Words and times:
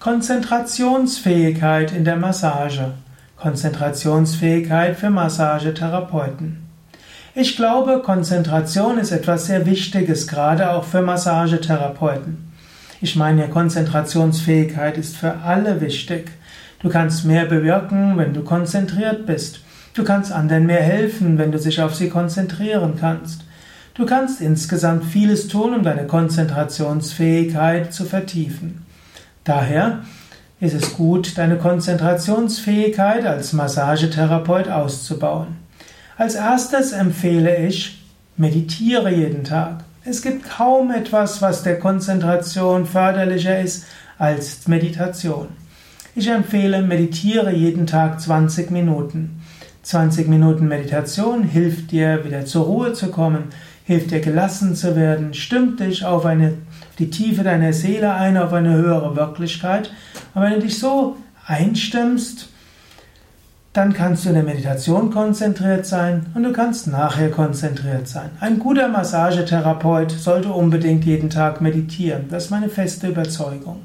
Konzentrationsfähigkeit 0.00 1.92
in 1.92 2.06
der 2.06 2.16
Massage. 2.16 2.94
Konzentrationsfähigkeit 3.36 4.96
für 4.96 5.10
Massagetherapeuten. 5.10 6.56
Ich 7.34 7.54
glaube, 7.54 8.00
Konzentration 8.02 8.96
ist 8.96 9.10
etwas 9.12 9.44
sehr 9.44 9.66
Wichtiges, 9.66 10.26
gerade 10.26 10.70
auch 10.70 10.84
für 10.84 11.02
Massagetherapeuten. 11.02 12.50
Ich 13.02 13.14
meine, 13.14 13.50
Konzentrationsfähigkeit 13.50 14.96
ist 14.96 15.18
für 15.18 15.34
alle 15.44 15.82
wichtig. 15.82 16.30
Du 16.82 16.88
kannst 16.88 17.26
mehr 17.26 17.44
bewirken, 17.44 18.16
wenn 18.16 18.32
du 18.32 18.42
konzentriert 18.42 19.26
bist. 19.26 19.60
Du 19.92 20.02
kannst 20.02 20.32
anderen 20.32 20.64
mehr 20.64 20.82
helfen, 20.82 21.36
wenn 21.36 21.52
du 21.52 21.58
dich 21.58 21.82
auf 21.82 21.94
sie 21.94 22.08
konzentrieren 22.08 22.94
kannst. 22.98 23.44
Du 23.92 24.06
kannst 24.06 24.40
insgesamt 24.40 25.04
vieles 25.04 25.48
tun, 25.48 25.74
um 25.74 25.82
deine 25.82 26.06
Konzentrationsfähigkeit 26.06 27.92
zu 27.92 28.06
vertiefen. 28.06 28.86
Daher 29.44 30.00
ist 30.60 30.74
es 30.74 30.94
gut, 30.94 31.38
deine 31.38 31.56
Konzentrationsfähigkeit 31.56 33.24
als 33.24 33.52
Massagetherapeut 33.52 34.68
auszubauen. 34.68 35.56
Als 36.16 36.34
erstes 36.34 36.92
empfehle 36.92 37.66
ich, 37.66 38.04
meditiere 38.36 39.10
jeden 39.10 39.44
Tag. 39.44 39.84
Es 40.04 40.22
gibt 40.22 40.48
kaum 40.48 40.90
etwas, 40.90 41.40
was 41.40 41.62
der 41.62 41.78
Konzentration 41.78 42.86
förderlicher 42.86 43.60
ist 43.60 43.86
als 44.18 44.68
Meditation. 44.68 45.48
Ich 46.14 46.28
empfehle, 46.28 46.82
meditiere 46.82 47.52
jeden 47.52 47.86
Tag 47.86 48.20
20 48.20 48.70
Minuten. 48.70 49.39
20 49.90 50.28
Minuten 50.28 50.68
Meditation 50.68 51.42
hilft 51.42 51.90
dir, 51.90 52.24
wieder 52.24 52.44
zur 52.44 52.64
Ruhe 52.66 52.92
zu 52.92 53.10
kommen, 53.10 53.46
hilft 53.82 54.12
dir 54.12 54.20
gelassen 54.20 54.76
zu 54.76 54.94
werden, 54.94 55.34
stimmt 55.34 55.80
dich 55.80 56.04
auf 56.04 56.24
eine 56.24 56.58
die 57.00 57.10
Tiefe 57.10 57.42
deiner 57.42 57.72
Seele 57.72 58.14
ein, 58.14 58.36
auf 58.36 58.52
eine 58.52 58.74
höhere 58.74 59.16
Wirklichkeit. 59.16 59.90
Und 60.32 60.42
wenn 60.42 60.52
du 60.52 60.60
dich 60.60 60.78
so 60.78 61.16
einstimmst, 61.44 62.50
dann 63.72 63.92
kannst 63.92 64.24
du 64.24 64.28
in 64.28 64.36
der 64.36 64.44
Meditation 64.44 65.10
konzentriert 65.10 65.86
sein 65.86 66.26
und 66.34 66.44
du 66.44 66.52
kannst 66.52 66.86
nachher 66.86 67.30
konzentriert 67.32 68.06
sein. 68.06 68.30
Ein 68.38 68.60
guter 68.60 68.86
Massagetherapeut 68.86 70.12
sollte 70.12 70.50
unbedingt 70.50 71.04
jeden 71.04 71.30
Tag 71.30 71.60
meditieren. 71.60 72.26
Das 72.30 72.44
ist 72.44 72.50
meine 72.50 72.68
feste 72.68 73.08
Überzeugung. 73.08 73.80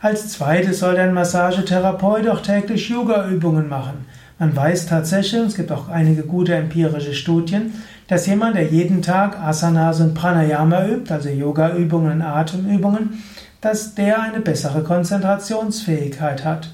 Als 0.00 0.30
zweites 0.30 0.78
soll 0.78 0.96
ein 0.96 1.12
Massagetherapeut 1.12 2.26
auch 2.26 2.40
täglich 2.40 2.88
Yoga-Übungen 2.88 3.68
machen. 3.68 4.06
Man 4.40 4.56
weiß 4.56 4.86
tatsächlich, 4.86 5.42
es 5.42 5.54
gibt 5.54 5.70
auch 5.70 5.90
einige 5.90 6.22
gute 6.22 6.54
empirische 6.54 7.12
Studien, 7.12 7.74
dass 8.08 8.26
jemand, 8.26 8.56
der 8.56 8.64
jeden 8.64 9.02
Tag 9.02 9.38
Asanas 9.38 10.00
und 10.00 10.14
Pranayama 10.14 10.86
übt, 10.86 11.12
also 11.12 11.28
Yoga-Übungen 11.28 12.12
und 12.12 12.22
Atemübungen, 12.22 13.22
dass 13.60 13.94
der 13.94 14.22
eine 14.22 14.40
bessere 14.40 14.82
Konzentrationsfähigkeit 14.82 16.42
hat. 16.42 16.70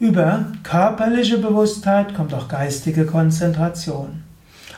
Über 0.00 0.46
körperliche 0.64 1.38
Bewusstheit 1.38 2.12
kommt 2.12 2.34
auch 2.34 2.48
geistige 2.48 3.06
Konzentration. 3.06 4.24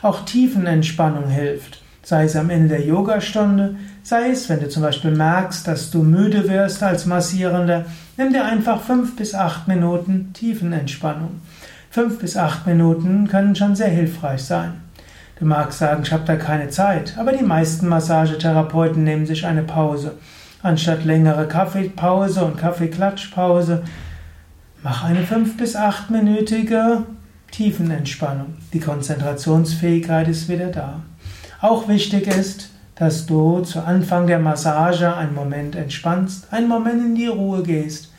Auch 0.03 0.27
Tiefenentspannung 0.27 1.29
hilft, 1.31 1.81
sei 2.03 2.25
es 2.25 2.37
am 2.37 2.51
Ende 2.51 2.69
der 2.69 2.85
Yogastunde, 2.85 3.77
sei 4.03 4.33
es, 4.33 4.51
wenn 4.51 4.61
du 4.61 4.69
zum 4.69 4.83
Beispiel 4.83 5.13
merkst, 5.13 5.67
dass 5.67 5.91
du 5.91 6.03
müde 6.03 6.47
wirst 6.47 6.83
als 6.83 7.07
Massierender, 7.07 7.87
nimm 8.19 8.35
dir 8.35 8.45
einfach 8.45 8.83
fünf 8.83 9.17
bis 9.17 9.35
acht 9.35 9.67
Minuten 9.67 10.35
Tiefenentspannung. 10.35 11.41
Fünf 11.91 12.19
bis 12.19 12.37
acht 12.37 12.67
Minuten 12.67 13.29
können 13.29 13.57
schon 13.57 13.75
sehr 13.75 13.89
hilfreich 13.89 14.43
sein. 14.43 14.83
Du 15.39 15.47
magst 15.47 15.79
sagen, 15.79 16.03
ich 16.03 16.13
habe 16.13 16.25
da 16.27 16.37
keine 16.37 16.69
Zeit, 16.69 17.17
aber 17.17 17.33
die 17.33 17.45
meisten 17.45 17.89
Massagetherapeuten 17.89 19.05
nehmen 19.05 19.25
sich 19.25 19.47
eine 19.47 19.63
Pause. 19.63 20.15
Anstatt 20.63 21.05
längere 21.05 21.47
Kaffeepause 21.47 22.45
und 22.45 22.59
Kaffeeklatschpause, 22.59 23.85
mach 24.83 25.05
eine 25.05 25.23
fünf 25.23 25.57
bis 25.57 25.77
achtminütige 25.77 27.05
Tiefenentspannung. 27.53 28.57
Die 28.73 28.81
Konzentrationsfähigkeit 28.81 30.29
ist 30.29 30.49
wieder 30.49 30.67
da. 30.67 31.01
Auch 31.61 31.89
wichtig 31.89 32.27
ist, 32.27 32.71
dass 32.97 33.27
du 33.27 33.61
zu 33.61 33.81
Anfang 33.81 34.27
der 34.27 34.41
Massage 34.41 35.17
einen 35.17 35.35
Moment 35.35 35.77
entspannst, 35.77 36.53
einen 36.53 36.69
Moment 36.69 37.01
in 37.01 37.15
die 37.15 37.29
Ruhe 37.29 37.63
gehst, 37.63 38.13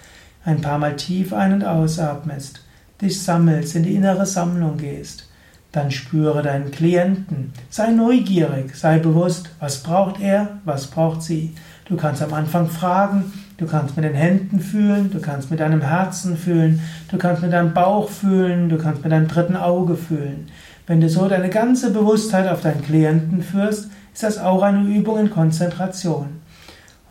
ein 0.46 0.62
paar 0.62 0.80
Mal 0.80 0.96
tief 0.96 1.34
ein- 1.34 1.54
und 1.54 1.66
ausatmest, 1.66 2.62
dich 3.02 3.22
sammelst, 3.22 3.76
in 3.76 3.84
die 3.84 3.96
innere 3.96 4.26
Sammlung 4.26 4.78
gehst. 4.78 5.28
Dann 5.72 5.92
spüre 5.92 6.42
deinen 6.42 6.72
Klienten. 6.72 7.54
Sei 7.70 7.92
neugierig, 7.92 8.76
sei 8.76 8.98
bewusst, 8.98 9.50
was 9.60 9.84
braucht 9.84 10.20
er, 10.20 10.60
was 10.66 10.88
braucht 10.88 11.22
sie. 11.22 11.54
Du 11.86 11.96
kannst 11.96 12.22
am 12.22 12.34
Anfang 12.34 12.70
fragen, 12.70 13.32
du 13.58 13.66
kannst 13.66 13.96
mit 13.96 14.06
den 14.06 14.16
Händen 14.16 14.60
fühlen, 14.60 15.12
du 15.12 15.20
kannst 15.20 15.52
mit 15.52 15.60
deinem 15.60 15.82
Herzen 15.82 16.38
fühlen, 16.38 16.82
du 17.10 17.18
kannst 17.18 17.42
mit 17.42 17.54
deinem 17.54 17.74
Bauch 17.74 18.10
fühlen, 18.10 18.70
du 18.70 18.78
kannst 18.78 19.04
mit 19.04 19.12
deinem 19.12 19.28
dritten 19.28 19.56
Auge 19.56 19.96
fühlen. 19.96 20.48
Wenn 20.88 21.02
du 21.02 21.10
so 21.10 21.28
deine 21.28 21.50
ganze 21.50 21.92
Bewusstheit 21.92 22.48
auf 22.48 22.62
deinen 22.62 22.84
Klienten 22.84 23.44
führst, 23.44 23.90
ist 24.14 24.24
das 24.24 24.38
auch 24.40 24.64
eine 24.64 24.88
Übung 24.88 25.20
in 25.20 25.30
Konzentration. 25.30 26.40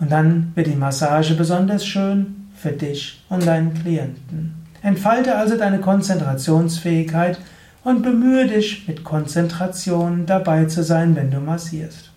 Und 0.01 0.11
dann 0.11 0.53
wird 0.55 0.67
die 0.67 0.77
Massage 0.77 1.35
besonders 1.35 1.87
schön 1.87 2.49
für 2.55 2.73
dich 2.73 3.25
und 3.29 3.47
deinen 3.47 3.75
Klienten. 3.75 4.58
Entfalte 4.83 5.37
also 5.37 5.57
deine 5.57 5.81
Konzentrationsfähigkeit 5.81 7.39
und 7.85 8.03
bemühe 8.03 8.47
dich 8.47 8.87
mit 8.87 9.05
Konzentration 9.05 10.27
dabei 10.27 10.67
zu 10.67 10.83
sein, 10.83 11.17
wenn 11.17 11.31
du 11.31 11.41
massierst. 11.41 12.11